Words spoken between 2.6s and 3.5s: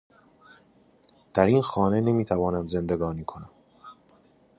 زندگانی کنم